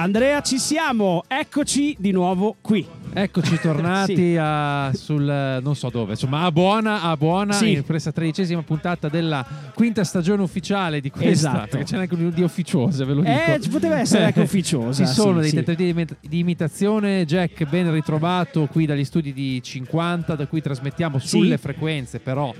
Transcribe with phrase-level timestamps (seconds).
[0.00, 2.97] Andrea, ci siamo, eccoci di nuovo qui.
[3.22, 4.36] Eccoci tornati Sì.
[4.38, 7.72] a, sul non so dove, insomma a buona, a buona Sì.
[7.72, 9.44] in questa tredicesima puntata della
[9.74, 11.66] quinta stagione ufficiale di questa, Esatto.
[11.70, 13.32] perché c'è anche un di ufficiose, ve lo dico.
[13.32, 15.04] Eh, ci poteva essere anche ufficiosa.
[15.06, 19.32] Ci sono sì, dei tentativi di imi- di imitazione, Jack ben ritrovato qui dagli studi
[19.32, 22.54] di 50, da cui trasmettiamo sulle frequenze però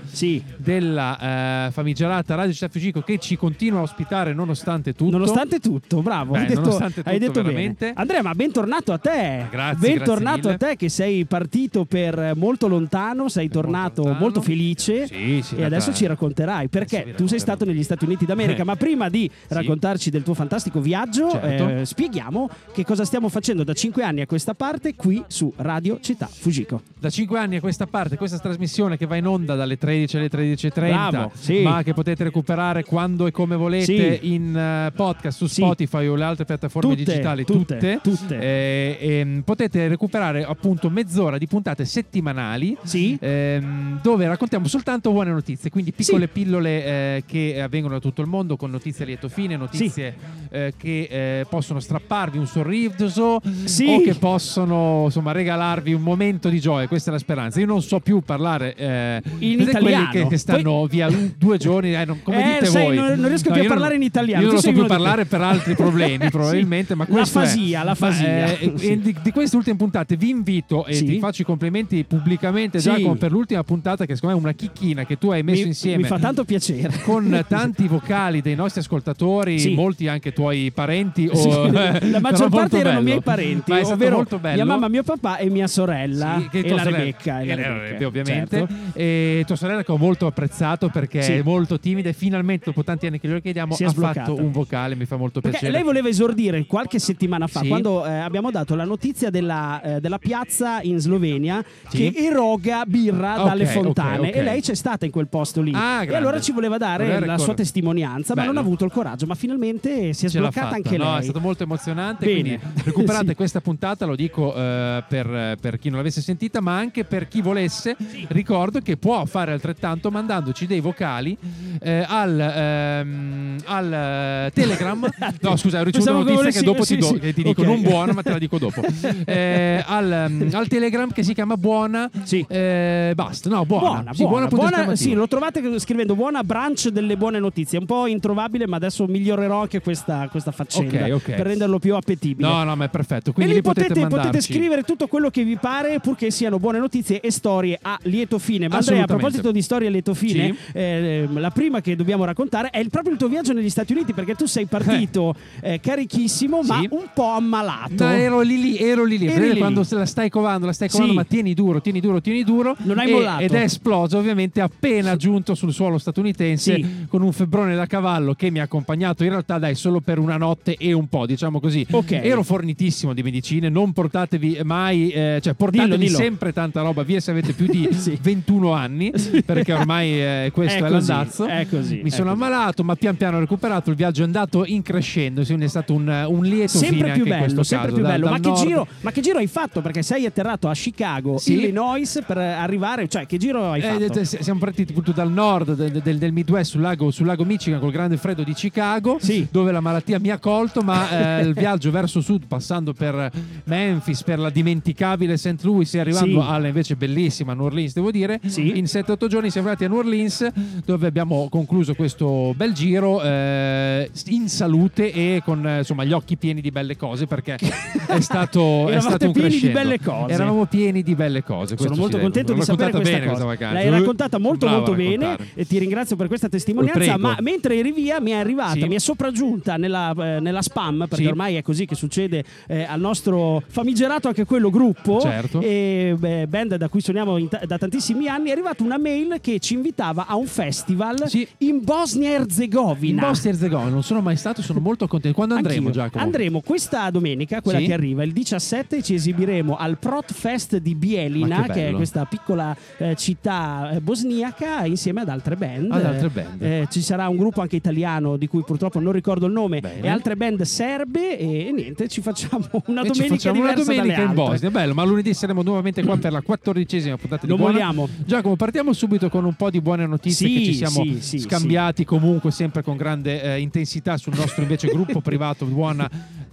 [0.57, 5.11] della eh, famigerata Radio Città Fugico che ci continua a ospitare nonostante tutto.
[5.19, 7.85] Nonostante tutto, bravo, Beh, hai detto, nonostante hai tutto, detto veramente.
[7.87, 7.97] bene.
[7.99, 9.47] Andrea, ma bentornato a te.
[9.51, 14.41] Grazie, bentornato a te che sei partito per molto lontano, sei tornato molto, lontano.
[14.45, 18.63] felice Sì, sì, e adesso ci racconterai perché tu sei stato negli Stati Uniti d'America,
[18.63, 18.65] Eh.
[18.65, 21.69] ma prima di raccontarci del tuo fantastico viaggio, Certo.
[21.69, 25.99] eh, spieghiamo che cosa stiamo facendo da cinque anni a questa parte qui su Radio
[26.01, 26.83] Città Fujiko.
[26.99, 30.29] Da 5 anni a questa parte, questa trasmissione che va in onda dalle 13 alle
[30.29, 31.61] 13.30, Bravo, sì.
[31.63, 35.47] ma che potete recuperare quando e come volete in eh, podcast su.
[35.47, 38.39] Spotify o le altre piattaforme Tutte, digitali, tutte, tutte.
[38.41, 43.17] Eh, ehm, potete recuperare appunto mezz'ora di puntate settimanali Sì?
[43.21, 48.29] ehm, dove raccontiamo soltanto buone notizie, quindi piccole pillole eh, che avvengono da tutto il
[48.29, 50.15] mondo con notizie a lieto fine, notizie
[50.51, 53.87] eh, che eh, possono strapparvi un sorriso Sì.
[53.87, 57.61] o che possono insomma regalarvi un momento di gioia, questa è la speranza.
[57.61, 59.81] Io non so più parlare eh, In italiano.
[59.81, 62.97] quelli che, che stanno via un- due giorni, eh, non- come Eh, dite sai, voi.
[62.97, 65.41] non- non riesco più a parlare in italiano, Io non so sei più parlare per
[65.41, 66.31] altri problemi Sì.
[66.31, 68.59] probabilmente, ma La questo è- fasia, la ma, fasia.
[68.59, 68.87] eh, Sì.
[68.89, 71.05] e di, di queste ultime puntate vi invito e Sì.
[71.05, 72.91] ti faccio i complimenti pubblicamente Sì.
[72.91, 75.69] Giacomo per l'ultima puntata che secondo me è una chicchina che tu hai messo mi,
[75.69, 77.01] insieme mi fa tanto piacere.
[77.05, 79.75] con tanti vocali dei nostri ascoltatori, Sì.
[79.75, 81.29] molti anche tuoi parenti.
[81.33, 83.09] O, eh, la maggior parte erano bello.
[83.09, 84.55] miei parenti, Ma ovvero bello.
[84.55, 87.41] mia mamma, mio papà e mia sorella Sì, che e tua la sorella- Rebecca.
[87.41, 88.57] e la e la Rebecca, ovviamente.
[88.59, 88.75] certo.
[88.95, 93.07] E tua sorella che ho molto apprezzato perché è molto timida e finalmente dopo tanti
[93.07, 95.79] anni che glielo chiediamo Si ha fatto un vocale, mi fa molto Perché piacere.
[95.79, 100.08] lei voleva esordire qualche settimana fa, quando eh, abbiamo dato la notizia della, eh, della
[100.17, 102.11] piazza in Slovenia Sì.
[102.11, 104.35] che eroga birra Ok, dalle fontane ok.
[104.37, 105.73] e lei c'è stata in quel posto lì.
[105.75, 106.17] Ah, e grande.
[106.17, 108.67] allora ci voleva dare Voleva la sua testimonianza, ma non ha Bello.
[108.67, 109.27] avuto il coraggio.
[109.27, 111.19] Ma finalmente si è Ce sbloccata anche no, lei.
[111.19, 112.25] è stato molto emozionante.
[112.25, 112.41] Bene.
[112.41, 113.35] Quindi recuperate Sì.
[113.35, 117.43] questa puntata, lo dico eh, per, per chi non l'avesse sentita, ma anche per chi
[117.43, 117.97] volesse.
[118.29, 121.37] Ricordo che può fare altrettanto mandandoci dei vocali
[121.81, 125.07] eh, al, ehm, al eh, Telegram.
[125.41, 127.19] No, scusa, ho ricevuto una notizia che dopo sì, ti do, sì.
[127.19, 128.83] che ti dico non buona, ma te la dico dopo.
[129.27, 132.09] Eh, al, mm, al Telegram che si chiama Buona.
[132.23, 132.45] Sì.
[132.49, 133.87] eh, basta, no, buona.
[133.89, 134.95] Buona, Sì, buona, buona- esclamativo.
[134.97, 137.79] sì, lo trovate scrivendo buona branch delle buone notizie.
[137.79, 141.35] È un po' introvabile, ma adesso migliorerò anche questa, questa faccenda Ok, ok.
[141.35, 142.49] per renderlo più appetibile.
[142.49, 143.31] No, no, ma è perfetto.
[143.31, 146.79] E Quindi lì lì potete, potete, scrivere tutto quello che vi pare, purché siano buone
[146.79, 148.69] notizie e storie a lieto fine.
[148.69, 150.79] Ma Andrea, a proposito di storie a lieto fine, Sì.
[150.79, 154.13] eh, la prima che dobbiamo raccontare è il- proprio il tuo viaggio negli Stati Uniti,
[154.13, 158.05] perché tu sei partito eh, carichissimo, ma un po' ammalato.
[158.05, 159.27] No, ero lì lì, ero lì lì.
[159.27, 159.87] Eri Vedete lì quando lì.
[159.89, 161.17] Se la stai covando, la stai covando, Sì.
[161.19, 162.77] ma tieni duro, tieni duro, tieni duro.
[162.83, 163.43] Non hai E- mollato.
[163.43, 166.87] Ed è esploso ovviamente appena giunto sul suolo statunitense Sì.
[167.09, 170.37] con un febbrone da cavallo che mi ha accompagnato in realtà dai solo per una
[170.37, 171.87] notte e un po', diciamo così.
[171.91, 172.13] Ok.
[172.13, 176.17] Ero fornitissimo di medicine, non portatevi mai, eh, cioè portatevi Dillo, dillo.
[176.19, 178.19] sempre tanta roba via se avete più di Sì.
[178.21, 179.11] 21 anni,
[179.45, 181.47] perché ormai eh, questo è, È così, l'andazzo.
[181.47, 182.43] è così, Mi è sono così.
[182.43, 183.91] ammalato, ma pian piano ho recuperato.
[183.91, 187.23] Il viaggio è andato in crescendo, quindi è stato un, un lieto fine Sempre più
[187.23, 187.95] anche in bello, sempre caso.
[187.95, 188.25] più da- bello.
[188.29, 189.78] dal Ma che, giro, ma che giro hai fatto?
[189.81, 191.55] Perché sei atterrato a Chicago, Sì.
[191.55, 193.09] Illinois, per arrivare.
[193.09, 194.19] Cioè, che giro hai Eh, fatto?
[194.21, 197.81] eh, siamo partiti appunto dal nord del, del- del Midwest sul lago, sul lago Michigan
[197.81, 199.47] col grande freddo di Chicago Sì.
[199.51, 203.31] dove la malattia mi ha colto ma eh, il viaggio verso sud passando per
[203.65, 205.63] Memphis per la dimenticabile St.
[205.63, 209.85] Louis e arrivando alla invece bellissima New Orleans devo dire in 7-8 giorni siamo arrivati
[209.85, 210.49] a New Orleans
[210.85, 216.37] dove abbiamo concluso questo bel giro eh, in salute e con eh, insomma gli occhi
[216.37, 217.57] pieni di belle cose perché
[218.09, 220.33] è stato, è stato un pieni di belle cose.
[220.33, 223.27] eravamo pieni di belle cose Sono molto contento di sapere questa cosa.
[223.27, 223.75] questa vacanza.
[223.75, 227.19] L'hai raccontata molto Bravo molto bene e ti ringrazio per questa testimonianza, Prego.
[227.19, 228.87] ma mentre eri via mi è arrivata, Sì.
[228.87, 231.27] mi è sopraggiunta nella, eh, nella spam, perché Sì.
[231.27, 235.61] ormai è così che succede eh, al nostro famigerato anche quello gruppo Certo.
[235.61, 239.59] e beh, band da cui suoniamo ta- da tantissimi anni, è arrivata una mail che
[239.59, 241.47] ci invitava a un festival Sì.
[241.59, 243.27] in Bosnia e In Erzegovina.
[243.27, 245.37] Bosnia e Herzegovina non sono mai stato, sono molto contento.
[245.37, 246.03] Quando andremo, Anch'io.
[246.03, 246.23] Giacomo?
[246.25, 251.67] Andremo questa domenica, quella che arriva, il 17, ci esibiremo al Prot Fest di Bielina,
[251.67, 255.93] che che, è questa piccola eh, città eh, bosniaca, insieme ad altre band.
[255.93, 256.63] Ad altre band.
[256.63, 260.01] Eh, ci sarà un gruppo anche italiano di cui purtroppo non ricordo il nome, Bene.
[260.03, 261.39] e altre band serbe.
[261.39, 264.35] E niente, ci facciamo una E ci domenica facciamo una domenica in.
[264.35, 264.71] Bosnia.
[264.71, 267.73] Bello, ma lunedì saremo nuovamente qua per la quattordicesima puntata di Buona.
[267.73, 268.09] molliamo.
[268.25, 271.39] Giacomo, partiamo subito con un po' di buone notizie Sì, che ci siamo sì, sì,
[271.39, 276.09] scambiati comunque sempre con grande eh, intensità sul nostro invece gruppo privato Buona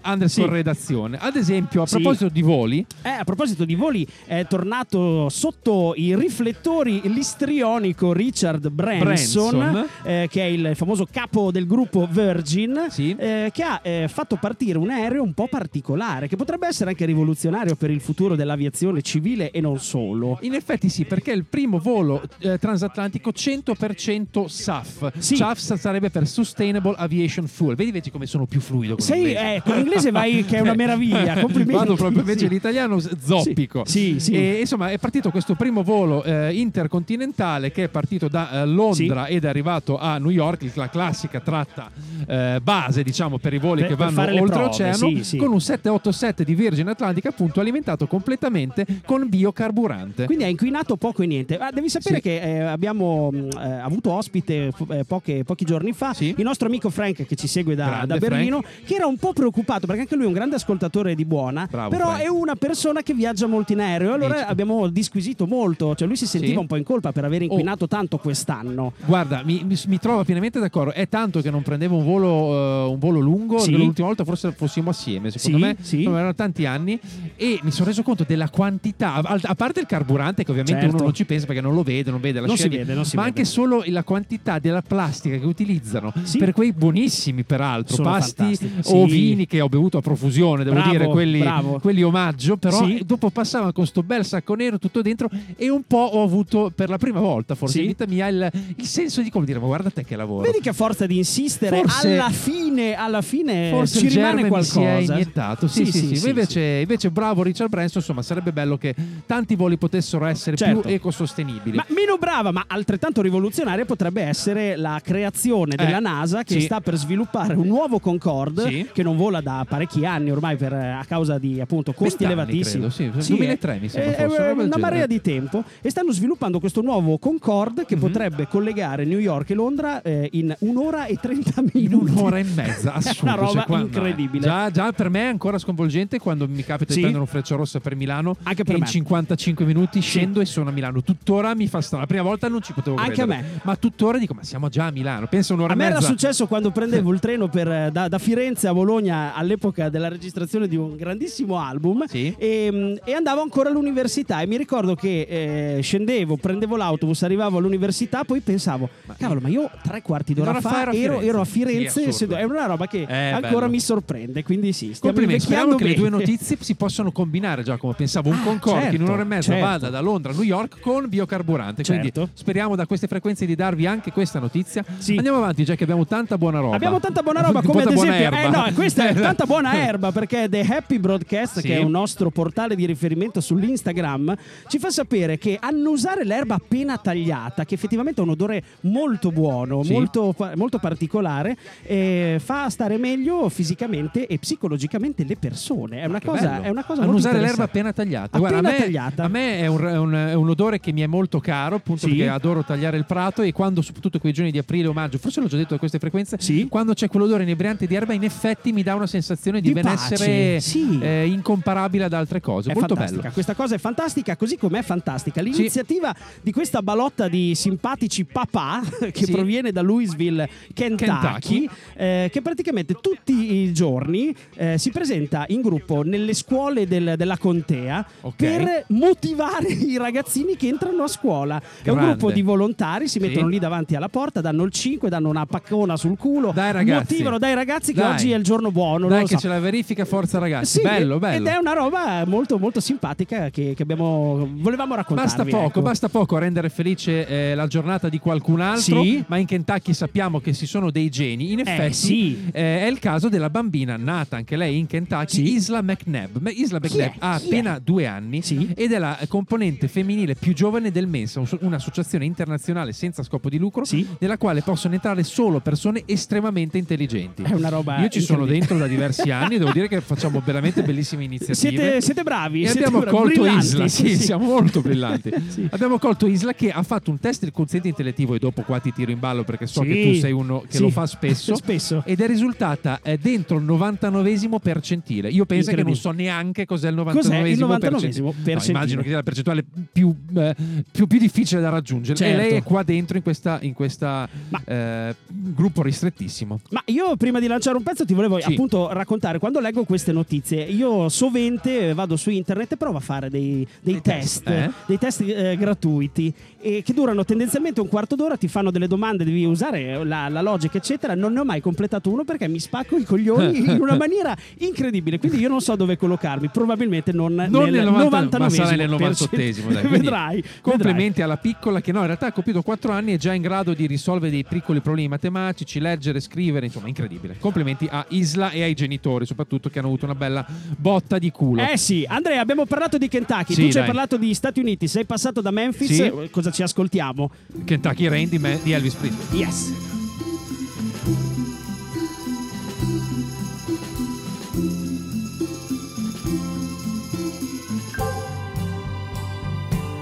[0.06, 0.54] underscore Sì.
[0.54, 1.18] redazione.
[1.20, 1.96] Ad esempio, a Sì.
[1.96, 8.70] proposito di voli, Eh, a proposito di voli, è tornato sotto i riflettori l'istrionico Richard
[8.70, 9.88] Branson, Branson.
[10.04, 13.16] eh, che è il famoso capo del gruppo Virgin, Sì.
[13.18, 17.06] eh, che ha eh, fatto partire un aereo un po' particolare, che potrebbe essere anche
[17.06, 20.38] rivoluzionario per il futuro dell'aviazione civile e non solo.
[20.42, 25.12] in effetti sì, perché è il primo volo eh, transatlantico 100% SAF.
[25.18, 25.36] Sì.
[25.36, 27.76] SAF sarebbe per Sustainable Aviation Fuel.
[27.76, 29.56] Vedi invece come sono più fluido Sei, l'inglese.
[29.56, 31.74] eh, con l'inglese vai che è una meraviglia, complimenti.
[31.74, 32.50] Vado proprio invece Sì.
[32.50, 33.84] l'italiano zoppico.
[33.86, 34.34] Sì, sì.
[34.34, 39.28] E, insomma, è partito questo primo volo eh, intercontinentale che è partito da eh, Londra
[39.28, 41.90] ed è arrivato a New York, la classica tratta
[42.28, 45.38] eh, base, diciamo, per i voli Per- che vanno oltreoceano, sì, sì.
[45.38, 50.26] con un 787 di Virgin Atlantic, appunto, alimentato completamente con biocarburante.
[50.26, 51.58] Quindi ha inquinato poco e niente.
[51.58, 56.14] Ma devi sapere che eh, abbiamo mh, eh, avuto ospite eh, poche- pochi giorni fa
[56.20, 59.85] il nostro amico Frank che ci segue da, da Berlino, che era un po' preoccupato
[59.86, 62.22] perché anche lui è un grande ascoltatore di Buona, Bravo, però Frank.
[62.24, 64.14] è una persona che viaggia molto in aereo.
[64.14, 64.46] Allora Dici.
[64.48, 66.58] abbiamo disquisito molto, cioè lui si sentiva Sì.
[66.58, 66.62] Oh.
[66.62, 68.94] un po' in colpa per aver inquinato tanto quest'anno.
[69.06, 70.92] Guarda, mi, mi, mi trovo pienamente d'accordo.
[70.94, 73.60] È tanto che non prendevo un volo, eh, un volo lungo.
[73.60, 73.72] Sì.
[73.72, 75.76] L'ultima volta forse fossimo assieme, secondo Sì, me.
[75.82, 76.04] sì.
[76.04, 77.00] Erano tanti anni.
[77.36, 79.16] E mi sono reso conto della quantità.
[79.16, 80.96] A, parte il carburante, che ovviamente Certo.
[80.96, 83.06] uno non ci pensa perché non lo vede, non vede la Non di- vede, non
[83.06, 83.40] si Ma vede.
[83.40, 89.06] anche solo la quantità della plastica che utilizzano per quei buonissimi, peraltro, Sono pasti o
[89.06, 91.44] vini che ho bevuto a profusione, devo Bravo, dire, quelli,
[91.82, 92.58] quelli omaggio.
[92.58, 93.02] Però Sì.
[93.06, 96.90] dopo passavano con sto bel sacco nero tutto dentro e un po' ho avuto per
[96.90, 97.82] la prima volta, forse Sì.
[97.82, 100.42] in vita mia, il, il senso di come dire, ma guarda te che lavoro.
[100.44, 104.42] Vedi che a forza di insistere, Forse- alla fine, alla fine Forse ci rimane mi
[104.44, 104.80] si qualcosa.
[104.82, 105.68] è iniettato.
[105.68, 106.28] Sì, sì, sì.
[106.28, 108.96] invece, invece bravo Richard Branson, insomma, sarebbe bello che
[109.26, 110.82] tanti voli potessero essere Certo.
[110.82, 111.78] più ecosostenibili.
[111.78, 116.62] Ma meno brava, ma altrettanto rivoluzionaria potrebbe essere la creazione della Eh, NASA che sì.
[116.62, 118.88] sta per sviluppare un nuovo Concorde Sì.
[118.94, 122.34] che non vola da parecchi anni ormai per, a causa di appunto costi 20 anni,
[122.34, 122.90] elevatissimi.
[122.90, 126.82] credo, sì, 2003 mi sembra è, fosse, una marea di tempo e stanno sviluppando questo
[126.82, 128.02] nuovo Concorde che Mhm.
[128.02, 132.12] potrebbe collegare New York e Londra eh, in un'ora e 30 in minuti.
[132.12, 133.24] un'ora e mezza, assurdo.
[133.24, 134.44] Una roba cioè, incredibile.
[134.44, 136.96] Già, già per me è ancora sconvolgente quando mi capita Sì.
[136.96, 138.88] di prendere un freccia rossa per Milano Anche per in me.
[138.88, 141.02] 55 minuti scendo e sono a Milano.
[141.02, 142.04] Tuttora mi fa strano.
[142.04, 143.38] La prima volta non ci potevo Anche credere.
[143.40, 143.60] a me.
[143.64, 145.28] Ma tuttora dico, ma siamo già a Milano.
[145.28, 146.08] Penso un'ora A me e era mezza.
[146.10, 150.68] successo quando prendevo il treno per, eh, da, da Firenze a Bologna all'epoca della registrazione
[150.68, 152.34] di un grandissimo album Sì.
[152.38, 158.24] e, e andavo ancora all'università e mi ricordo che eh, scendevo, prendevo l'autobus, arrivavo all'università,
[158.24, 161.86] poi pensavo, cavolo, ma io tre quarti d'ora fa, ero a ero, Firenze.
[161.86, 163.70] a Sì, Firenze, sedo- è una roba che Eh, ancora bello.
[163.70, 167.94] mi sorprende, quindi sì, stiamo speriamo che le due notizie si possano combinare, Giacomo.
[167.94, 169.66] Pensavo un Ah, Concorde che in certo, un'ora e mezza certo.
[169.66, 171.84] vada da Londra a New York con biocarburante.
[171.84, 172.10] Certo.
[172.12, 174.84] Quindi speriamo da queste frequenze di darvi anche questa notizia.
[174.98, 175.16] Sì.
[175.16, 176.76] Andiamo avanti, già che abbiamo tanta buona roba.
[176.76, 180.14] Abbiamo tanta buona roba, come ad Tanta esempio, eh, no, questa è tanta buona erba
[180.14, 181.68] perché The Happy Broadcast, Sì.
[181.68, 184.34] che è un nostro portale di riferimento sull'Instagram,
[184.70, 189.84] ci fa sapere che annusare l'erba appena tagliata, che effettivamente ha un odore molto buono,
[189.84, 189.92] Sì.
[189.92, 196.02] molto, molto particolare, eh, fa stare meglio fisicamente e psicologicamente le persone.
[196.02, 196.64] È una Che cosa, bello.
[196.64, 198.38] è una cosa non molto usare l'erba appena tagliata.
[198.38, 199.24] Appena Guarda, a me, tagliata.
[199.24, 202.08] a me è, un, è un- è un odore che mi è molto caro, appunto
[202.08, 202.16] Sì.
[202.16, 205.42] perché adoro tagliare il prato e quando, soprattutto quei giorni di aprile o maggio, forse
[205.42, 206.38] l'ho già detto da queste frequenze,
[206.70, 209.82] quando c'è quell'odore inebriante di erba, in effetti mi dà una sensazione di, Di pace,
[210.16, 211.00] benessere sì.
[211.02, 212.72] eh, incomparabile ad altre cose.
[212.72, 213.34] È molto fantastica, bello.
[213.34, 219.26] questa cosa è fantastica, così com'è fantastica l'iniziativa di questa balotta di simpatici papà che
[219.26, 219.32] Sì.
[219.32, 221.70] proviene da Louisville, Kentucky, Kentucky.
[221.96, 227.38] eh, che praticamente tutti i giorni eh, si presenta in gruppo nelle scuole del- della
[227.38, 228.36] contea Ok.
[228.36, 231.60] per motivare i ragazzini che entrano a scuola.
[231.82, 232.16] È un Grande.
[232.18, 233.26] gruppo di volontari, si Sì.
[233.26, 237.14] mettono lì davanti alla porta, danno il 5, danno una paccona sul culo, Dai, ragazzi.
[237.14, 238.12] motivano dai ragazzi che Dai.
[238.14, 239.08] oggi è il giorno buono.
[239.18, 239.42] Dai che so.
[239.42, 240.78] c'è la verifica forza ragazzi.
[240.78, 241.48] Sì, bello, bello.
[241.48, 245.36] Ed è una roba molto, molto simpatica che, che abbiamo, volevamo raccontarvi.
[245.36, 245.82] Basta poco, ecco.
[245.82, 249.24] basta poco a rendere felice eh, la giornata di qualcun altro, Sì.
[249.28, 251.52] ma in Kentucky sappiamo che ci sono dei geni.
[251.52, 252.50] In effetti sì.
[252.52, 255.54] eh, è il caso della bambina nata anche lei in Kentucky, Sì.
[255.54, 256.48] Isla McNabb.
[256.48, 258.42] Isla McNabb ha appena due anni
[258.76, 263.58] ed è la componente femminile più giovane del Mensa, un- un'associazione internazionale senza scopo di
[263.58, 264.06] lucro Sì.
[264.20, 267.44] nella quale possono entrare solo persone estremamente intelligenti.
[267.44, 270.42] È una roba Io ci sono dentro da diversi anni e devo dire che facciamo
[270.44, 271.56] veramente bellissime iniziative.
[271.56, 272.64] Siete, siete bravi.
[272.64, 274.24] E siete abbiamo bravi, colto brillanti, Isla, sì, sì.
[274.24, 275.34] siamo molto brillanti.
[275.56, 275.68] Sì.
[275.70, 278.92] Abbiamo colto Isla che ha fatto un test del quoziente intellettivo e dopo qua ti
[278.92, 281.56] tiro in ballo perché so che tu sei uno che lo fa spesso.
[281.66, 282.04] Spesso.
[282.06, 285.30] Ed è risultata eh, dentro il 99esimo percentile.
[285.30, 288.54] Io penso che non so neanche cos'è il 99esimo, Cos'è il 99esimo percentile.
[288.56, 290.56] No, immagino che sia la percentuale più, eh,
[290.92, 292.18] più, più difficile da raggiungere.
[292.18, 292.34] Certo.
[292.34, 296.60] E lei è qua dentro in questa, in questa Ma- eh, gruppo ristrettissimo.
[296.72, 298.52] Ma io prima di lanciare un pezzo ti volevo Sì.
[298.52, 303.30] appunto raccontare, quando leggo queste notizie, io sovente vado su internet e provo a fare
[303.30, 304.72] dei, dei test, test, eh?
[304.86, 306.34] dei test eh, gratuiti
[306.66, 310.42] e che durano tendenzialmente un quarto d'ora, ti fanno delle domande, devi usare la, la
[310.42, 311.14] logica, eccetera.
[311.14, 315.20] Non ne ho mai completato uno perché mi spacco i coglioni in una maniera incredibile.
[315.20, 319.30] Quindi io non so dove collocarmi, probabilmente non, Non nel 90 ma sarai nel 99esimo.
[319.30, 319.72] 98esimo.
[319.74, 319.88] Dai.
[319.88, 320.44] Vedrai.
[320.62, 323.44] Complimenti alla piccola che no, in realtà ha compiuto 4 anni e è già in
[323.44, 327.36] grado di risolvere dei piccoli problemi matematici, leggere, scrivere, insomma, incredibile.
[327.40, 328.85] Complimenti a Isla e ai genitori,
[329.26, 330.46] soprattutto che hanno avuto una bella
[330.78, 331.62] botta di culo.
[331.68, 334.88] Eh sì, Andrea, abbiamo parlato di Kentucky, Sì, tu ci hai parlato di Stati Uniti,
[334.88, 336.02] sei passato da Memphis, Sì.
[336.04, 337.30] eh, cosa ci ascoltiamo?
[337.64, 339.40] Kentucky Rain di, me- di Elvis Presley.
[339.40, 339.74] Yes.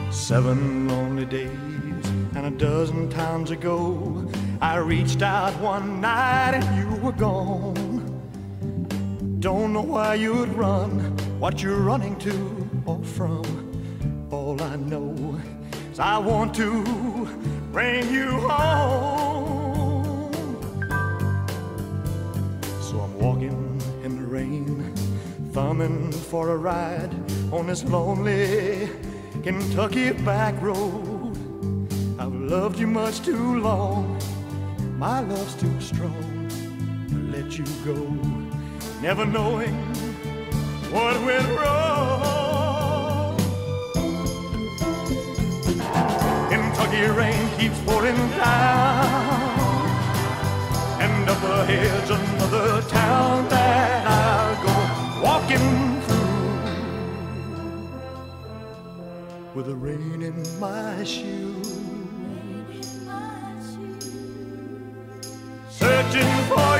[0.10, 1.50] Seven lonely days
[2.36, 4.26] and a dozen times ago,
[4.62, 8.13] I reached out one night and you were gone.
[9.44, 13.44] Don't know why you'd run, what you're running to or from.
[14.32, 15.38] All I know
[15.92, 16.82] is I want to
[17.70, 20.32] bring you home.
[22.84, 24.96] So I'm walking in the rain,
[25.52, 27.14] thumbing for a ride
[27.52, 28.88] on this lonely
[29.44, 31.38] Kentucky back road.
[32.18, 34.18] I've loved you much too long,
[34.98, 36.48] my love's too strong
[37.10, 38.63] to let you go.
[39.04, 39.76] Never knowing
[40.90, 43.36] what went wrong.
[46.50, 49.60] Kentucky rain keeps pouring down.
[51.02, 54.74] And up ahead's another town that I'll go
[55.22, 56.62] walking through
[59.54, 61.78] with the rain in my shoes.
[65.70, 66.73] Searching for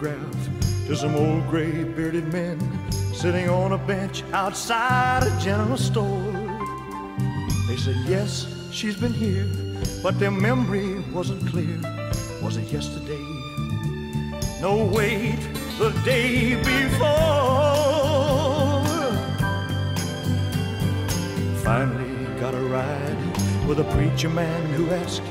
[0.00, 2.56] to some old gray bearded men
[3.12, 6.32] sitting on a bench outside a general store.
[7.66, 9.46] They said, Yes, she's been here,
[10.00, 11.80] but their memory wasn't clear.
[12.40, 13.24] Was it yesterday?
[14.60, 15.40] No, wait,
[15.78, 17.08] the day before.
[21.64, 25.22] Finally got a ride with a preacher man who asked,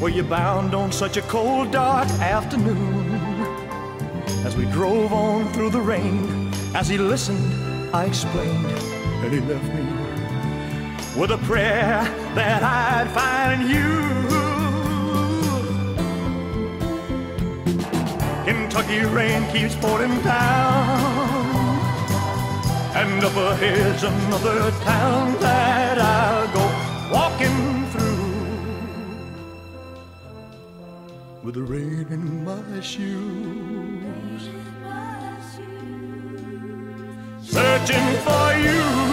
[0.00, 2.97] Were you bound on such a cold, dark afternoon?
[4.78, 7.52] Drove on through the rain, as he listened,
[7.92, 8.64] I explained,
[9.24, 12.04] and he left me with a prayer
[12.36, 13.88] that I'd find you.
[18.44, 21.00] Kentucky rain keeps pouring down.
[22.94, 26.37] And up ahead's another town that I'll
[31.48, 34.50] with the rain in my shoes.
[37.40, 39.07] Searching for you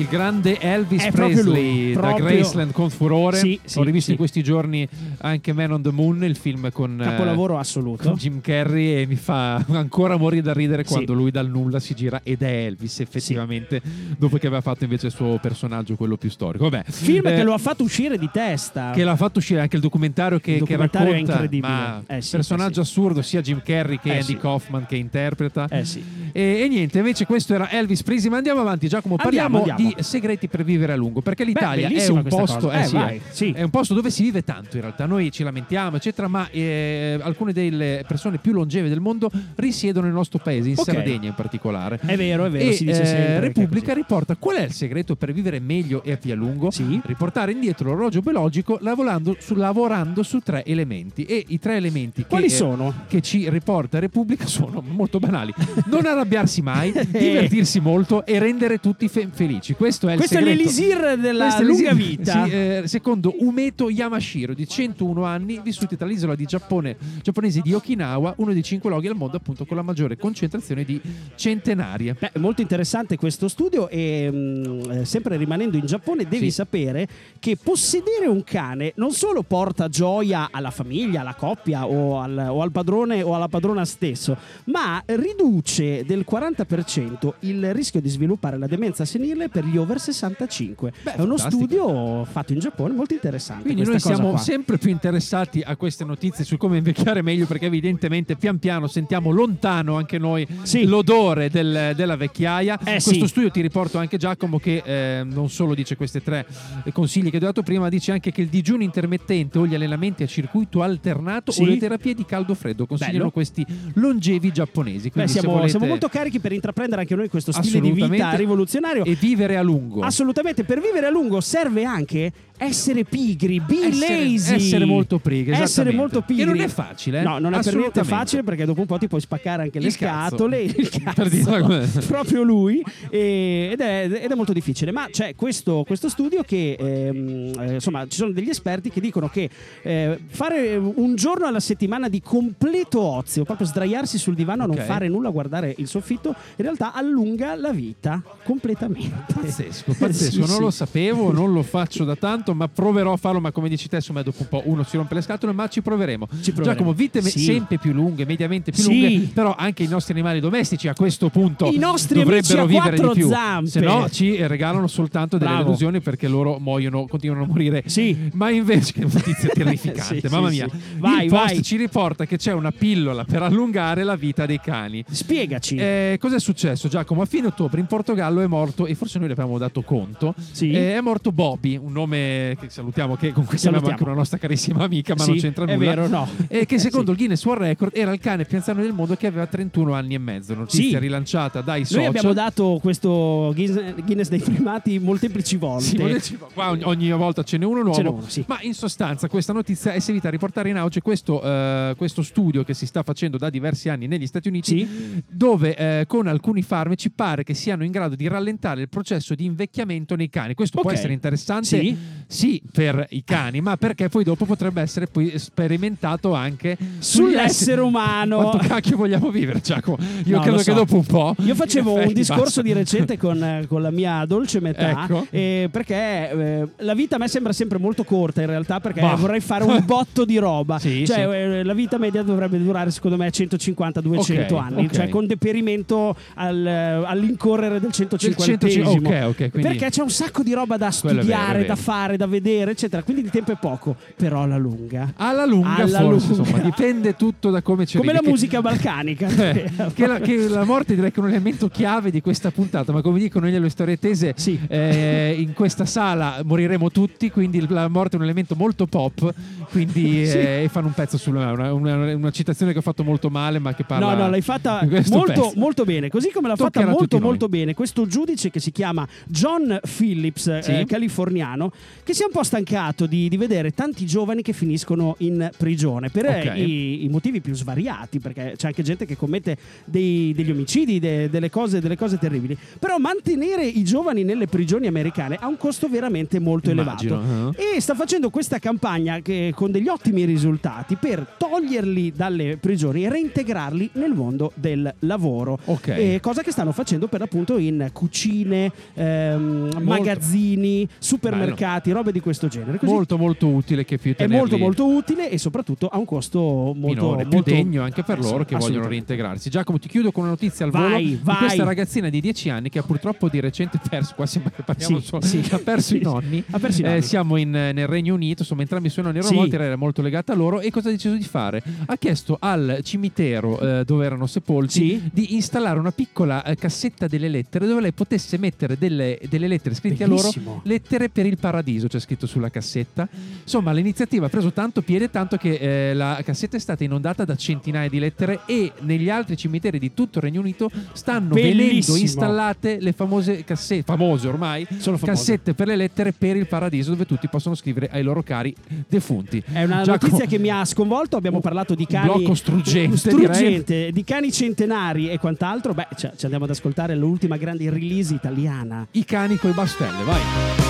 [0.00, 3.36] Il grande Elvis È proprio Presley lui, da proprio- Graceland con furore.
[3.36, 4.10] Sì, sì, Ho rivisto sì.
[4.12, 4.88] in questi giorni
[5.18, 8.04] anche Man on the Moon, il film con, eh, Capolavoro assoluto.
[8.08, 11.92] con Jim Carrey e mi fa ancora morire da ridere quando lui dal nulla si
[11.94, 13.82] gira ed è Elvis effettivamente
[14.16, 16.68] dopo che aveva fatto invece il suo personaggio quello più storico.
[16.70, 18.92] Vabbè, Film eh, che lo ha fatto uscire di testa.
[18.92, 21.72] che l'ha fatto uscire anche il documentario che, Il che documentario è racconta incredibile.
[21.72, 24.36] ma Eh personaggio assurdo sia Jim Carrey che Eh Andy.
[24.38, 26.02] Kaufman che interpreta Eh sì.
[26.32, 29.94] E, e niente invece questo era Elvis ma andiamo avanti Giacomo Andiamo, parliamo andiamo.
[29.96, 33.50] di segreti per vivere a lungo perché l'Italia è bellissima un posto eh Eh, sì,
[33.50, 36.48] eh, è un posto dove si vive tanto in realtà noi ci lamentiamo eccetera ma
[36.50, 40.92] eh, alcune delle persone più longeve del mondo risiedono nel nostro paese in Ok.
[40.92, 44.36] Sardegna in particolare È vero, è vero, e, si dice eh, sempre è Repubblica riporta
[44.36, 46.70] qual è il segreto per vivere meglio e a più a lungo?
[46.70, 47.00] Sì.
[47.04, 51.24] Riportare indietro l'orologio biologico lavorando su, lavorando su tre elementi.
[51.24, 52.94] E i tre elementi Quali che, sono?
[53.08, 55.52] che ci riporta Repubblica sono molto banali.
[55.86, 59.74] Non arrabbiarsi mai, divertirsi molto e rendere tutti fe- felici.
[59.74, 60.58] Questo è il Questo è segreto.
[60.58, 62.44] l'elisir della Questo è lunga vita.
[62.44, 67.72] Sì, eh, secondo Umeto Yamashiro, di 101 anni, vissuti tra l'isola di Giappone, giapponese di
[67.72, 71.00] Okinawa, uno dei cinque luoghi al mondo appunto con la maggiore concentrazione di
[71.34, 72.14] centenarie.
[72.18, 76.56] Beh, è molto interessante questo studio e mh, eh, sempre rimanendo in Giappone devi Sì.
[76.56, 77.08] sapere
[77.38, 82.62] che possedere un cane non solo porta gioia alla famiglia, alla coppia o al, o
[82.62, 88.66] al padrone o alla padrona stesso, ma riduce del 40% il rischio di sviluppare la
[88.66, 90.92] demenza senile per gli over 65.
[91.02, 91.66] Beh, è uno fantastico.
[91.66, 93.62] studio fatto in Giappone molto interessante.
[93.62, 94.38] Quindi noi siamo qua.
[94.38, 99.30] sempre più interessati a queste notizie su come invecchiare meglio perché evidentemente pian piano sentiamo
[99.30, 100.84] lontano anche noi Sì.
[100.84, 102.78] l'odore del- della vecchiaia.
[102.80, 103.26] Eh, Questo sì.
[103.28, 106.44] studio ti riporto anche Giacomo che eh, non solo dice questi tre
[106.84, 109.66] eh, consigli che ti ho dato prima, ma dice anche che il digiuno intermittente o
[109.66, 111.62] gli allenamenti a circuito alternato Sì.
[111.62, 113.30] o le terapie di caldo-freddo consigliano Bello.
[113.30, 113.64] questi
[113.94, 115.04] longevi giapponesi.
[115.04, 117.92] Beh, Quindi se siamo, volete- siamo molto carichi per intraprendere anche noi questo stile di
[117.92, 119.04] vita rivoluzionario.
[119.04, 120.00] e vivere a lungo.
[120.02, 124.54] Assolutamente, per vivere a lungo serve anche essere pigri, be Essere- lazy.
[124.54, 126.44] essere molto pigri, Essere molto pigri.
[126.44, 127.22] Che non è facile, eh?
[127.22, 129.86] No, non è per niente facile perché dopo un po' ti puoi spaccare anche le
[129.88, 130.28] Il cazzo.
[130.36, 130.60] scatole.
[130.62, 131.12] Il cazzo.
[131.14, 132.82] Per dirla come- proprio lui.
[133.10, 134.92] e- ed, è, ed è molto difficile.
[134.92, 139.28] Ma c'è questo, questo studio che, ehm, eh, insomma, ci sono degli esperti che dicono
[139.28, 139.48] che
[139.82, 144.76] eh, fare un giorno alla settimana di completo ozio, proprio sdraiarsi sul divano, Ok.
[144.76, 149.32] non fare nulla, guardare il soffitto, in realtà allunga la vita completamente.
[149.32, 150.60] Pazzesco, pazzesco, Sì, non sì.
[150.60, 153.96] lo sapevo, non lo faccio da tanto, ma proverò a farlo, ma come dici te,
[153.96, 156.26] insomma, dopo un po' uno si rompe le scatole, ma ci proveremo.
[156.40, 156.64] Ci proveremo.
[156.64, 157.38] Giacomo, vite Sì.
[157.40, 159.00] sempre più lunghe, mediamente più Sì.
[159.00, 163.08] lunghe, però anche i nostri animali domestici a questo punto I nostri dovrebbero vivere di
[163.14, 163.28] più.
[163.28, 163.70] zampe.
[163.70, 165.64] Se no ci regalano soltanto delle Bravo.
[165.64, 167.82] delusioni perché loro muoiono, continuano a morire.
[167.86, 168.30] Sì.
[168.34, 170.68] Ma invece che notizia terrificante, Sì, mamma mia.
[170.98, 171.62] Vai, il post vai.
[171.62, 175.04] ci riporta che c'è una pillola per allungare la vita dei cani.
[175.10, 175.76] Spiegaci.
[175.76, 177.22] Eh, cos'è successo, Giacomo?
[177.22, 180.34] A fine ottobre in Portogallo è morto, e forse noi ne abbiamo dato conto.
[180.52, 180.70] Sì.
[180.72, 182.18] eh, è morto Bobby, un nome
[182.58, 183.90] che salutiamo, che con cui Salutiamo.
[183.90, 185.88] anche una nostra carissima amica, ma Sì, non c'entra è nulla.
[185.94, 186.28] vero, no.
[186.48, 187.10] E che secondo Sì.
[187.12, 190.14] il Guinness World Record era il cane più anziano del mondo che aveva 31 anni
[190.14, 190.54] e mezzo.
[190.54, 190.98] Notizia Sì.
[190.98, 192.06] rilanciata dai Noi social.
[192.06, 195.84] abbiamo dato questo Guinness dei primati molteplici volte.
[195.84, 196.20] Sì, dire,
[196.54, 198.00] qua ogni, ogni volta ce n'è uno nuovo.
[198.02, 198.44] N'è uno, sì.
[198.46, 202.62] Ma in sostanza questa notizia è servita a riportare in auge questo, eh, questo studio
[202.64, 207.10] che si sta facendo da diversi anni negli Stati Uniti, dove eh, con alcuni farmaci
[207.10, 210.54] pare che siano in grado di rallentare il processo di invecchiamento nei cani.
[210.54, 210.96] Questo può Ok.
[210.96, 211.96] essere interessante Sì.
[212.32, 218.38] Sì, per i cani, ma perché poi dopo potrebbe essere poi sperimentato anche Sull'essere umano.
[218.50, 219.96] Quanto cacchio vogliamo vivere, Giacomo?
[220.24, 220.72] Io No, credo lo che so.
[220.74, 221.34] dopo un po'.
[221.40, 222.62] Io facevo un discorso basta.
[222.62, 225.26] di recente con, eh, con la mia dolce metà Ecco.
[225.30, 225.94] eh, perché
[226.30, 229.14] eh, la vita a me sembra sempre molto corta in realtà perché Bah.
[229.16, 230.78] vorrei fare un botto di roba.
[230.78, 231.22] Sì, cioè sì.
[231.22, 234.92] eh, la vita media dovrebbe durare secondo me 150-200 Ok, anni, ok.
[234.92, 240.42] cioè con deperimento al, all'incorrere del 150 150, ok, ok, quindi- Perché c'è un sacco
[240.42, 241.68] di roba da studiare, vero.
[241.68, 243.02] da fare, da vedere, eccetera.
[243.02, 245.12] Quindi il tempo è poco, però alla lunga.
[245.16, 246.42] Alla lunga, Alla forse, lunga.
[246.42, 248.26] insomma, dipende tutto da come ci Come la arrivi.
[248.26, 249.28] Che- musica balcanica.
[249.50, 252.92] Eh, che, la, che la morte direi che è un elemento chiave di questa puntata,
[252.92, 254.58] ma come dicono nelle storie tese, Sì.
[254.68, 259.32] eh, in questa sala moriremo tutti, quindi la morte è un elemento molto pop,
[259.70, 260.36] quindi Sì.
[260.38, 263.74] eh, fanno un pezzo sulla una, una- una citazione che ho fatto molto male, ma
[263.74, 266.08] che parla No, no, l'hai fatta di molto, molto bene.
[266.10, 270.46] Così come l'ha Toccherà fatta molto, molto bene questo giudice che si chiama John Phillips,
[270.48, 270.84] eh, Sì.
[270.86, 271.72] californiano,
[272.10, 276.10] che si è un po' stancato di, di vedere tanti giovani che finiscono in prigione
[276.10, 276.56] per eh, Ok.
[276.58, 281.30] i, i motivi più svariati, perché c'è anche gente che commette dei- degli omicidi, de-
[281.30, 282.58] delle, cose, delle cose terribili.
[282.80, 287.54] Però mantenere i giovani nelle prigioni americane ha un costo veramente molto Immagino, elevato.
[287.56, 287.76] eh.
[287.76, 293.08] E sta facendo questa campagna che- con degli ottimi risultati per toglierli dalle prigioni e
[293.08, 295.60] reintegrarli nel mondo del lavoro.
[295.66, 295.86] Ok.
[295.88, 302.48] E cosa che stanno facendo per l'appunto in cucine, ehm, magazzini, supermercati, robe di questo
[302.48, 302.78] genere.
[302.78, 306.40] Così Molto molto utile che più è molto molto utile e soprattutto ha un costo
[306.40, 309.50] molto minore, più molto- degno anche per Eh, loro che vogliono reintegrarsi.
[309.50, 311.36] Giacomo, ti chiudo con una notizia al Vai, volo di vai.
[311.36, 314.98] questa ragazzina di 10 anni che ha purtroppo di recente perso, qua sembra che parliamo
[315.00, 315.42] Sì, solo, sì.
[315.50, 316.42] ha perso i nonni.
[316.50, 317.02] ha perso i Eh, nonni.
[317.02, 319.38] siamo in- nel Regno Unito, insomma entrambi i suoi nonni erano Sì.
[319.38, 321.62] morti, era molto legata a loro e cosa ha deciso di fare?
[321.86, 325.10] Ha chiesto al cimitero eh, dove erano sepolti Sì.
[325.12, 329.74] di installare una piccola eh, cassetta delle lettere dove lei potesse mettere delle, delle lettere
[329.74, 330.50] scritte a Bellissimo.
[330.50, 333.08] loro, lettere per il paradiso, c'è scritto sulla cassetta.
[333.42, 337.36] Insomma, l'iniziativa ha preso tanto piede, tanto che eh, la cassetta è stata inondata da
[337.36, 341.96] centinaia di lettere e negli altri cimiteri di tutto il Regno Unito stanno venendo Bellissimo.
[341.96, 345.06] installate le famose cassette, famose ormai, Sono famose.
[345.06, 348.54] cassette per le lettere per il paradiso dove tutti possono scrivere ai loro cari
[348.88, 349.42] defunti.
[349.44, 351.16] È una Giacomo, notizia che mi ha sconvolto.
[351.16, 352.06] Abbiamo parlato di cani.
[352.06, 355.74] blocco struggente, struggente, di cani centenari e quant'altro.
[355.74, 358.86] Beh, ci ci andiamo ad ascoltare l'ultima grande release italiana.
[358.92, 360.69] I cani coi bastelle, vai.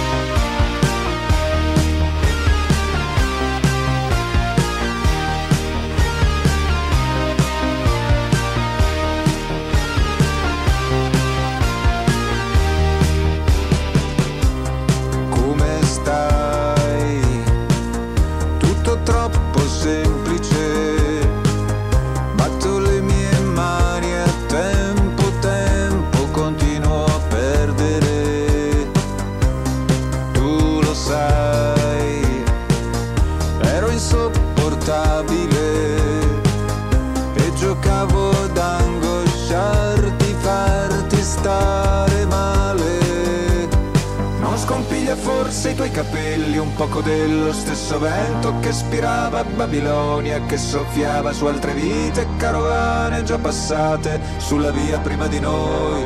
[45.80, 52.26] Tuoi capelli un poco dello stesso vento che spirava Babilonia, che soffiava su altre vite,
[52.36, 56.04] carovane già passate sulla via prima di noi.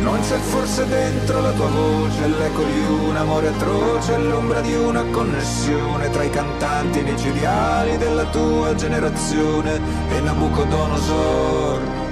[0.00, 5.02] Non c'è forse dentro la tua voce l'eco di un amore atroce, l'ombra di una
[5.04, 9.80] connessione tra i cantanti micidiali della tua generazione
[10.10, 12.03] e Nabucodonosor.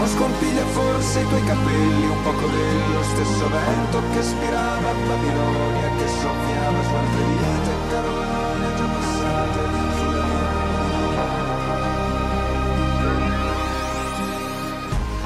[0.00, 5.90] Non scompiglia forse i tuoi capelli un poco dello stesso vento che spirava a Babilonia,
[5.98, 8.39] che soffiava su altre vite, carovane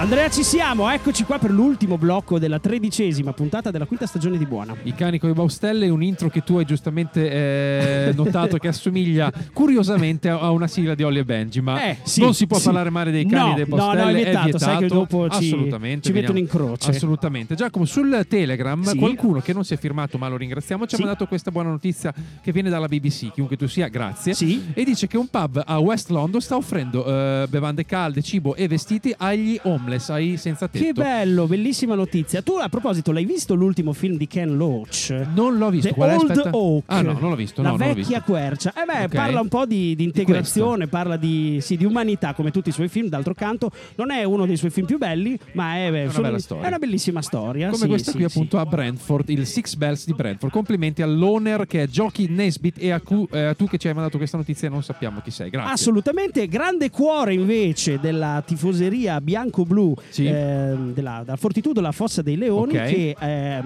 [0.05, 0.91] Andrea, ci siamo.
[0.91, 4.77] Eccoci qua per l'ultimo blocco della tredicesima puntata della quinta stagione di Buona.
[4.83, 9.33] I cani con i baustelle, un intro che tu hai giustamente eh, notato che assomiglia
[9.55, 12.65] curiosamente a una sigla di Ollie e Benji, ma Eh, sì, non si può sì.
[12.65, 15.71] parlare male dei cani No, dei no, no, è baustelle, vietato, sai che dopo ci-
[16.03, 16.91] ci mettono in croce.
[16.91, 17.55] Assolutamente.
[17.55, 18.99] Giacomo, sul Telegram Sì.
[18.99, 22.13] qualcuno che non si è firmato, ma lo ringraziamo, ci ha mandato questa buona notizia
[22.43, 24.35] che viene dalla BBC, chiunque tu sia, grazie.
[24.35, 24.65] Sì.
[24.75, 28.69] E dice che un pub a West London sta offrendo eh, bevande calde, cibo e
[28.69, 30.85] vestiti agli homeless, ai senza tetto.
[30.85, 32.43] Che bello, bellissima notizia.
[32.43, 35.11] Tu a proposito, l'hai visto l'ultimo film di Ken Loach?
[35.35, 35.89] Non l'ho visto.
[35.89, 36.17] The Qual è?
[36.17, 36.57] Old Aspetta.
[36.57, 36.83] Oak.
[36.87, 37.63] Ah no, non l'ho visto.
[37.63, 38.73] La no, vecchia quercia.
[38.73, 39.15] Eh beh, Ok.
[39.15, 42.89] parla un po' di, di integrazione, parla di, sì, di umanità come tutti i suoi
[42.89, 43.09] film.
[43.09, 46.67] D'altro canto, non è uno dei suoi film più belli, ma è, una sono- è
[46.67, 47.69] una bellissima storia.
[47.69, 50.53] Come sì, questa sì, qui appunto a Brentford, il Six Bells di Brentford.
[50.53, 53.95] Complimenti all'owner che è Jockey Nesbit e a, cu- eh, a tu che ci hai
[53.95, 55.51] mandato questa notizia non sappiamo chi sei.
[55.51, 55.73] Grazie.
[55.73, 60.27] Assolutamente, grande cuore invece della tifoseria bianco-blu Sì.
[60.27, 62.85] ehm, della, della Fortitudo La Fossa dei Leoni Ok.
[62.85, 63.63] che eh,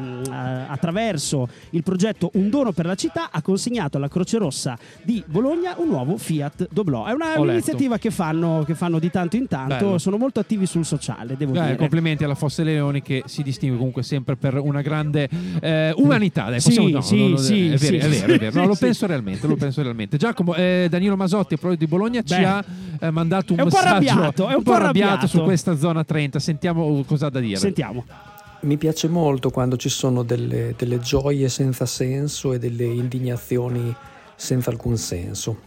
[0.67, 5.75] attraverso il progetto Un dono per la città ha consegnato alla Croce Rossa di Bologna
[5.79, 7.07] un nuovo Fiat Doblò.
[7.07, 9.99] È una- un'iniziativa che fanno, che fanno di tanto in tanto, Bello.
[9.99, 11.77] sono molto attivi sul sociale, devo Dai, dire.
[11.77, 15.29] complimenti alla Fosse Leoni che si distingue comunque sempre per una grande
[15.61, 16.49] eh, umanità.
[16.49, 18.61] Dai, Sì, possiamo- no, sì, no, no, sì, è vero, è vero, è vero.
[18.61, 20.17] No, lo penso realmente, lo penso realmente.
[20.17, 22.45] Giacomo, eh, Danilo Masotti, proprio di Bologna, ci Beh.
[22.45, 22.65] ha
[23.01, 25.27] eh, mandato un È un messaggio arrabbiato, è un po' arrabbiato.
[25.27, 26.39] su questa zona 30.
[26.39, 27.59] Sentiamo cosa ha da dire.
[27.59, 28.05] Sentiamo.
[28.61, 33.95] Mi piace molto quando ci sono delle, delle gioie senza senso e delle indignazioni
[34.35, 35.59] senza alcun senso.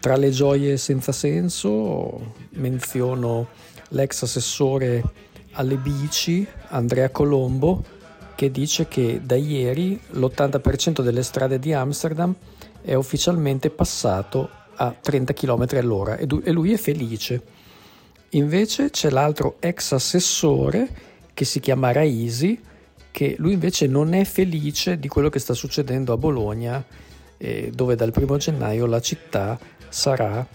[0.00, 3.48] Tra le gioie senza senso menziono
[3.88, 5.02] l'ex assessore
[5.52, 7.82] alle bici Andrea Colombo
[8.34, 12.34] che dice che da ieri l'80% delle strade di Amsterdam
[12.82, 17.42] è ufficialmente passato a 30 km all'ora e lui è felice.
[18.36, 20.88] Invece c'è l'altro ex assessore
[21.32, 22.60] che si chiama Raisi,
[23.10, 26.84] che lui invece non è felice di quello che sta succedendo a Bologna,
[27.38, 30.46] eh, dove dal primo gennaio la città sarà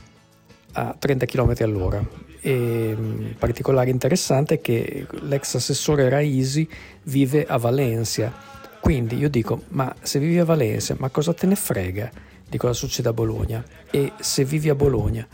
[0.74, 2.08] a 30 km all'ora.
[2.40, 6.70] E, mh, particolare interessante è che l'ex assessore Raisi
[7.04, 8.32] vive a Valencia.
[8.80, 12.12] Quindi io dico, ma se vivi a Valencia, ma cosa te ne frega
[12.48, 13.64] di cosa succede a Bologna?
[13.90, 15.28] E se vivi a Bologna,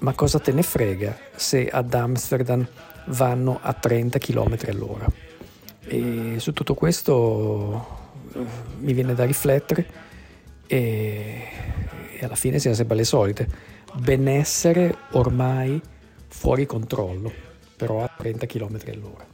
[0.00, 2.66] ma cosa te ne frega se ad Amsterdam
[3.06, 5.06] vanno a 30 km all'ora?
[5.86, 8.44] E su tutto questo eh,
[8.78, 9.86] mi viene da riflettere
[10.66, 11.42] e,
[12.18, 13.48] e alla fine siamo sempre le solite.
[13.94, 15.80] Benessere ormai
[16.28, 17.32] fuori controllo,
[17.76, 19.27] però a 30 km all'ora.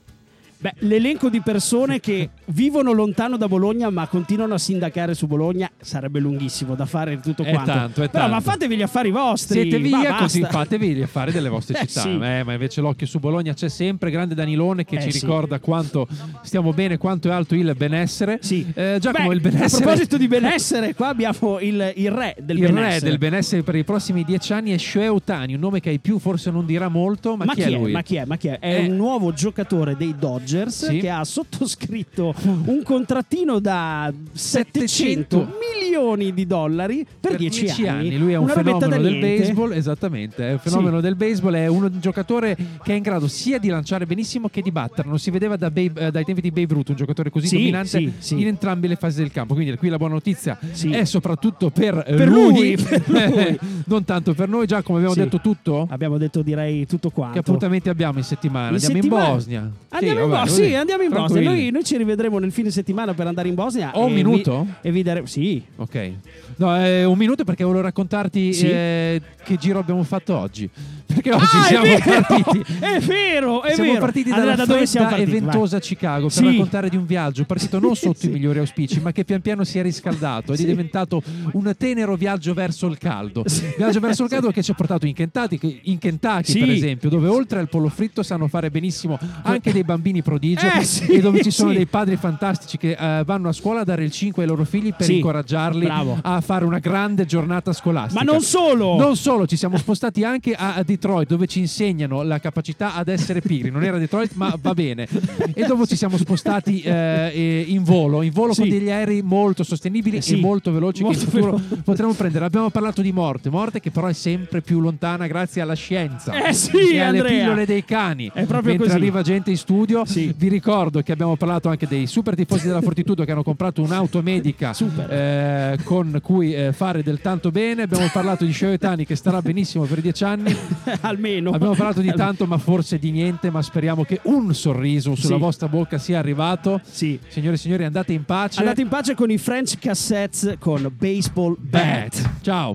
[0.65, 5.71] Beh, l'elenco di persone che vivono lontano da Bologna ma continuano a sindacare su Bologna
[5.79, 7.71] sarebbe lunghissimo da fare tutto È quanto.
[7.71, 9.61] tanto, è Però ma fatevi gli affari vostri.
[9.61, 12.01] Siete via, così fatevi gli affari delle vostre Eh, città.
[12.01, 12.09] sì.
[12.19, 14.11] Eh, ma invece l'occhio su Bologna c'è sempre.
[14.11, 15.21] Grande Danilone che Eh, ci sì.
[15.21, 16.09] ricorda quanto
[16.41, 18.39] stiamo bene, quanto è alto il benessere.
[18.41, 18.65] Sì.
[18.73, 19.83] Eh, Giacomo, Beh, il benessere.
[19.83, 23.01] A proposito di benessere, qua abbiamo il, il re del il benessere.
[23.01, 26.19] re del benessere per i prossimi dieci anni è Ohtani, un nome che ai più
[26.19, 27.93] forse non dirà molto, ma, Ma chi, è lui?
[27.93, 28.25] Ma chi è?
[28.25, 28.59] Ma chi è?
[28.59, 28.87] È Eh.
[28.89, 30.15] un nuovo giocatore dei
[30.55, 30.99] Dodgers Sì.
[30.99, 38.17] che ha sottoscritto un contrattino da 700 700 milioni di dollari per, 10, anni.
[38.17, 39.37] Lui è un Una fenomeno del niente.
[39.39, 40.49] baseball, esattamente.
[40.49, 44.07] È un fenomeno del baseball, è un giocatore che è in grado sia di lanciare
[44.07, 45.09] benissimo che di battere.
[45.09, 47.57] Non si vedeva da Babe- eh, dai tempi di Babe Ruth, un giocatore così Sì,
[47.57, 48.41] dominante sì, sì.
[48.41, 49.55] in entrambe le fasi del campo.
[49.55, 50.91] Quindi qui la buona notizia Sì.
[50.91, 53.59] è soprattutto per, eh, Per lui, per lui.
[53.87, 54.67] non tanto per noi.
[54.67, 55.21] Già, come abbiamo Sì.
[55.23, 55.87] detto tutto.
[55.91, 57.35] Abbiamo detto direi tutto quanto.
[57.35, 58.69] Che appuntamenti abbiamo in settimana?
[58.69, 59.71] In andiamo settimana- in Bosnia.
[59.91, 61.43] Andiamo in vabbè, Bosnia, sì, andiamo in Bosnia.
[61.51, 63.91] Noi, noi ci rivedremo nel fine settimana per andare in Bosnia.
[63.95, 64.63] Ho un minuto?
[64.81, 65.27] vi- e vi daremo.
[65.27, 65.63] Sì.
[65.77, 66.11] Ok.
[66.57, 68.69] No, eh, un minuto perché volevo raccontarti Sì.
[68.69, 70.69] eh, che giro abbiamo fatto oggi.
[71.07, 72.01] Perché oggi Ah, è siamo vero!
[72.27, 72.65] partiti.
[72.81, 74.01] È vero, è siamo vero.
[74.05, 75.69] partiti dalla da dove siamo fredda e partiti?
[75.69, 75.81] Vai.
[75.81, 76.45] Chicago per Sì.
[76.47, 78.27] raccontare di un viaggio partito non sotto Sì.
[78.29, 80.65] i migliori auspici, ma che pian piano si è riscaldato ed Sì.
[80.65, 83.45] è diventato un tenero viaggio verso il caldo.
[83.77, 87.29] Viaggio verso il caldo che ci ha portato in Kentucky, in Kentucky per esempio, dove
[87.29, 91.51] oltre al pollo fritto sanno fare benissimo anche dei bambini prodigio Eh, e dove ci
[91.51, 94.65] sono dei padri fantastici che eh, vanno a scuola a dare il 5 ai loro
[94.65, 96.19] figli per incoraggiarli Bravo.
[96.23, 98.23] a fare una grande giornata scolastica.
[98.25, 98.97] Ma non solo!
[98.97, 103.09] Non solo, ci siamo spostati anche a a Detroit dove ci insegnano la capacità ad
[103.09, 103.71] essere pigri.
[103.71, 105.07] Non era Detroit, ma va bene.
[105.55, 108.61] E dopo ci siamo spostati eh, eh, in volo, in volo Sì.
[108.61, 110.35] con degli aerei molto sostenibili Sì.
[110.35, 111.83] e molto veloci Molto che in futuro veloci.
[111.85, 112.45] potremo prendere.
[112.45, 116.53] Abbiamo parlato di morte, morte che però è sempre più lontana grazie alla scienza Eh
[116.53, 117.39] sì, e alle Andrea.
[117.41, 118.31] pillole dei cani.
[118.33, 118.99] È proprio Mentre così.
[118.99, 120.33] arriva gente in studio, Sì.
[120.37, 124.23] vi ricordo che abbiamo parlato anche dei super tifosi della Fortitudo che hanno comprato un'auto
[124.23, 124.75] medica
[125.09, 127.83] eh, con cui eh, fare del tanto bene.
[127.83, 130.55] Abbiamo parlato di Shoetani che starà benissimo per dieci anni.
[131.03, 131.51] Almeno.
[131.51, 133.51] Abbiamo parlato di tanto, ma forse di niente.
[133.51, 135.41] Ma speriamo che un sorriso sulla Sì.
[135.41, 136.81] vostra bocca sia arrivato.
[136.85, 137.19] Sì.
[137.29, 138.61] Signore e signori, andate in pace.
[138.61, 141.83] Andate in pace con i French Cassettes con Baseball Bat.
[142.23, 142.31] Bat.
[142.43, 142.73] Ciao.